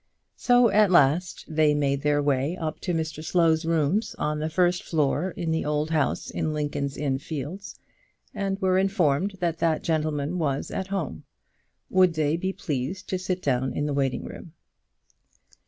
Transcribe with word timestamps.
So 0.35 0.71
at 0.71 0.89
last 0.89 1.45
they 1.47 1.75
made 1.75 2.01
their 2.01 2.23
way 2.23 2.57
up 2.57 2.79
to 2.79 2.93
Mr 2.95 3.23
Slow's 3.23 3.65
rooms, 3.65 4.15
on 4.17 4.39
the 4.39 4.49
first 4.49 4.81
floor 4.81 5.29
in 5.37 5.51
the 5.51 5.63
old 5.63 5.91
house 5.91 6.31
in 6.31 6.53
Lincoln's 6.53 6.97
Inn 6.97 7.19
Fields, 7.19 7.77
and 8.33 8.59
were 8.59 8.79
informed 8.79 9.37
that 9.41 9.59
that 9.59 9.83
gentleman 9.83 10.39
was 10.39 10.71
at 10.71 10.87
home. 10.87 11.25
Would 11.91 12.15
they 12.15 12.35
be 12.35 12.51
pleased 12.51 13.09
to 13.09 13.19
sit 13.19 13.43
down 13.43 13.73
in 13.73 13.85
the 13.85 13.93
waiting 13.93 14.25
room? 14.25 14.53